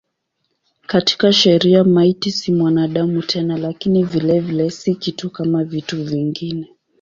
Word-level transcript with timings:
Katika 0.87 1.33
sheria 1.33 1.83
maiti 1.83 2.31
si 2.31 2.51
mwanadamu 2.53 3.21
tena 3.21 3.57
lakini 3.57 4.03
vilevile 4.03 4.69
si 4.69 4.95
kitu 4.95 5.29
kama 5.29 5.63
vitu 5.63 6.03
vingine. 6.03 6.75